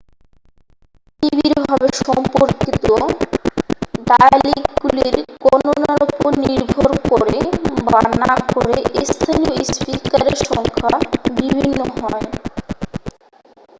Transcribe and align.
খুবই 1.23 1.29
নিবিড়ভাবে 1.37 1.87
সম্পর্কিত 2.01 2.85
ডায়ালিকগুলির 4.07 5.15
গণনার 5.43 5.99
উপর 6.07 6.29
নির্ভর 6.43 6.89
করে 7.09 7.37
বা 7.85 7.99
না 8.21 8.33
করে 8.49 8.77
স্থানীয় 9.09 9.55
স্পিকারের 9.69 10.35
সংখ্যা 10.45 10.91
বিভিন্ন 11.37 11.79
হয় 11.99 12.27